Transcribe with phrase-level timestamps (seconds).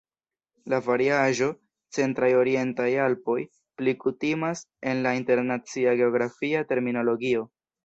[0.71, 1.49] La variaĵo
[1.97, 3.37] "Centraj Orientaj Alpoj"
[3.83, 7.49] pli kutimas en la internacia geografia terminologio.